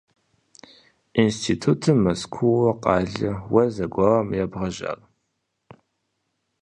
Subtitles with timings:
[1.23, 4.99] Институтым Мэзкуу къалэ уэ зэгуэрым ебгъэжьар?